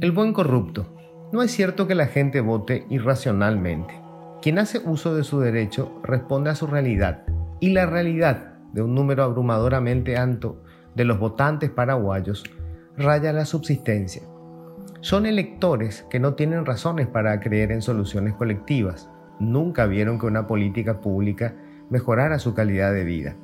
[0.00, 0.86] El buen corrupto.
[1.30, 3.92] No es cierto que la gente vote irracionalmente.
[4.40, 7.24] Quien hace uso de su derecho responde a su realidad
[7.60, 10.62] y la realidad de un número abrumadoramente alto
[10.94, 12.44] de los votantes paraguayos
[12.96, 14.22] raya la subsistencia.
[15.02, 19.10] Son electores que no tienen razones para creer en soluciones colectivas.
[19.38, 21.56] Nunca vieron que una política pública
[21.90, 23.36] mejorara su calidad de vida.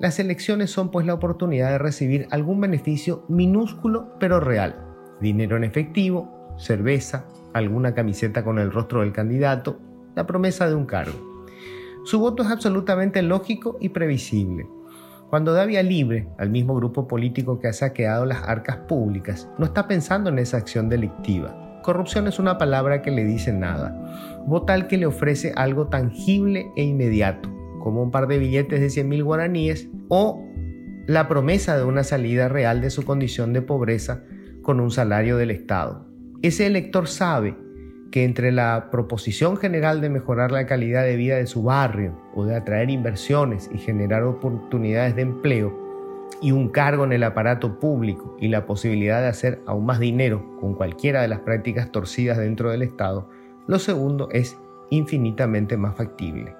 [0.00, 4.83] Las elecciones son pues la oportunidad de recibir algún beneficio minúsculo pero real
[5.24, 9.80] dinero en efectivo, cerveza, alguna camiseta con el rostro del candidato,
[10.14, 11.46] la promesa de un cargo.
[12.04, 14.66] Su voto es absolutamente lógico y previsible.
[15.30, 19.64] Cuando da vía libre al mismo grupo político que ha saqueado las arcas públicas, no
[19.64, 21.80] está pensando en esa acción delictiva.
[21.82, 24.42] Corrupción es una palabra que le dice nada.
[24.46, 27.48] Vota al que le ofrece algo tangible e inmediato,
[27.82, 30.44] como un par de billetes de 100 mil guaraníes o
[31.06, 34.22] la promesa de una salida real de su condición de pobreza
[34.64, 36.04] con un salario del Estado.
[36.42, 37.56] Ese elector sabe
[38.10, 42.44] que entre la proposición general de mejorar la calidad de vida de su barrio o
[42.44, 45.76] de atraer inversiones y generar oportunidades de empleo
[46.40, 50.56] y un cargo en el aparato público y la posibilidad de hacer aún más dinero
[50.60, 53.28] con cualquiera de las prácticas torcidas dentro del Estado,
[53.66, 54.56] lo segundo es
[54.90, 56.54] infinitamente más factible.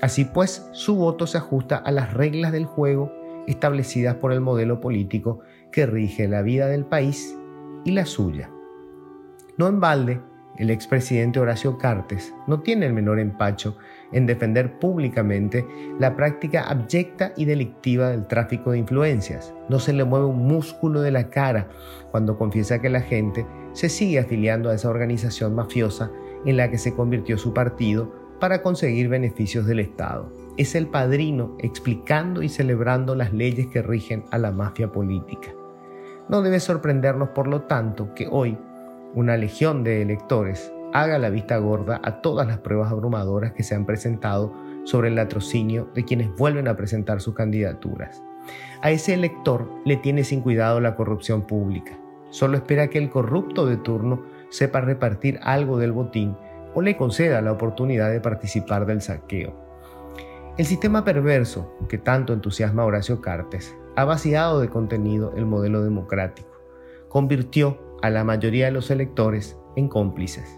[0.00, 3.12] Así pues, su voto se ajusta a las reglas del juego
[3.46, 7.37] establecidas por el modelo político que rige la vida del país
[7.84, 8.50] y la suya.
[9.56, 10.20] No en balde,
[10.58, 13.76] el expresidente Horacio Cartes no tiene el menor empacho
[14.12, 15.64] en defender públicamente
[16.00, 19.54] la práctica abyecta y delictiva del tráfico de influencias.
[19.68, 21.68] No se le mueve un músculo de la cara
[22.10, 26.10] cuando confiesa que la gente se sigue afiliando a esa organización mafiosa
[26.44, 30.32] en la que se convirtió su partido para conseguir beneficios del Estado.
[30.56, 35.52] Es el padrino explicando y celebrando las leyes que rigen a la mafia política.
[36.28, 38.58] No debe sorprendernos, por lo tanto, que hoy
[39.14, 43.74] una legión de electores haga la vista gorda a todas las pruebas abrumadoras que se
[43.74, 44.52] han presentado
[44.84, 48.22] sobre el latrocinio de quienes vuelven a presentar sus candidaturas.
[48.82, 51.98] A ese elector le tiene sin cuidado la corrupción pública.
[52.30, 56.36] Solo espera que el corrupto de turno sepa repartir algo del botín
[56.74, 59.54] o le conceda la oportunidad de participar del saqueo.
[60.58, 66.62] El sistema perverso que tanto entusiasma Horacio Cartes ha vaciado de contenido el modelo democrático,
[67.08, 70.56] convirtió a la mayoría de los electores en cómplices.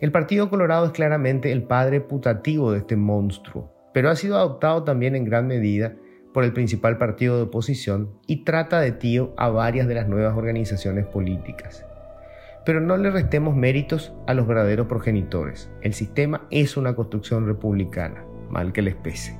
[0.00, 4.82] El Partido Colorado es claramente el padre putativo de este monstruo, pero ha sido adoptado
[4.82, 5.94] también en gran medida
[6.34, 10.36] por el principal partido de oposición y trata de tío a varias de las nuevas
[10.36, 11.86] organizaciones políticas.
[12.66, 15.70] Pero no le restemos méritos a los verdaderos progenitores.
[15.80, 19.38] El sistema es una construcción republicana, mal que les pese.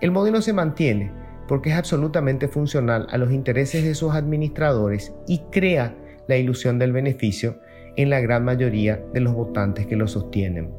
[0.00, 5.38] El modelo se mantiene porque es absolutamente funcional a los intereses de sus administradores y
[5.50, 5.96] crea
[6.28, 7.58] la ilusión del beneficio
[7.96, 10.70] en la gran mayoría de los votantes que lo sostienen.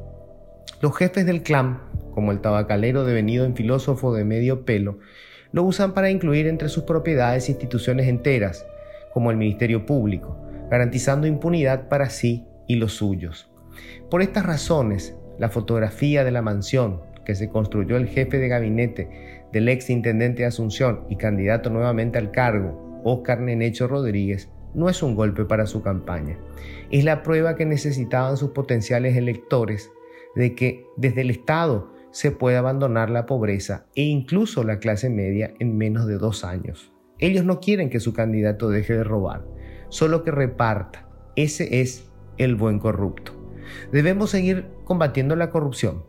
[0.80, 1.82] Los jefes del clan,
[2.14, 4.98] como el tabacalero devenido en filósofo de medio pelo,
[5.52, 8.64] lo usan para incluir entre sus propiedades instituciones enteras,
[9.12, 13.50] como el Ministerio Público, garantizando impunidad para sí y los suyos.
[14.08, 19.08] Por estas razones, la fotografía de la mansión que se construyó el jefe de gabinete
[19.52, 25.00] del ex intendente de Asunción y candidato nuevamente al cargo, Óscar Nenecho Rodríguez, no es
[25.00, 26.38] un golpe para su campaña.
[26.90, 29.92] Es la prueba que necesitaban sus potenciales electores
[30.34, 35.54] de que desde el Estado se puede abandonar la pobreza e incluso la clase media
[35.60, 36.92] en menos de dos años.
[37.20, 39.46] Ellos no quieren que su candidato deje de robar,
[39.88, 41.08] solo que reparta.
[41.36, 43.54] Ese es el buen corrupto.
[43.92, 46.02] Debemos seguir combatiendo la corrupción,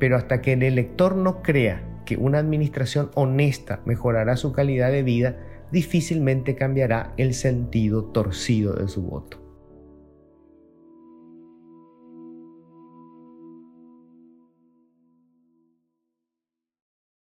[0.00, 5.04] pero hasta que el elector no crea que una administración honesta mejorará su calidad de
[5.04, 5.36] vida,
[5.70, 9.39] difícilmente cambiará el sentido torcido de su voto.